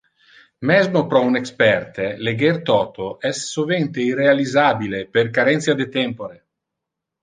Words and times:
Mesmo 0.69 1.03
pro 1.11 1.19
un 1.27 1.35
experte, 1.41 2.07
leger 2.29 2.57
toto 2.71 3.07
es 3.33 3.45
sovente 3.53 4.01
irrealisabile 4.09 5.07
per 5.15 5.33
carentia 5.41 5.81
de 5.85 5.93
tempore. 6.01 6.39